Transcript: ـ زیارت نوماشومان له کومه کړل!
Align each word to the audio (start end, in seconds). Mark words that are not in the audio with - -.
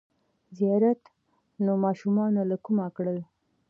ـ 0.29 0.55
زیارت 0.57 1.01
نوماشومان 1.65 2.33
له 2.49 2.57
کومه 2.65 2.85
کړل! 2.95 3.19